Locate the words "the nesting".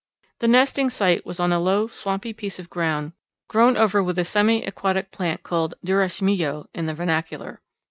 0.39-0.89